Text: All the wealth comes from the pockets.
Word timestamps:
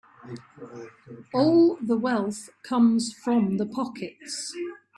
All 1.31 1.75
the 1.75 1.95
wealth 1.95 2.49
comes 2.63 3.13
from 3.13 3.57
the 3.57 3.67
pockets. 3.67 4.51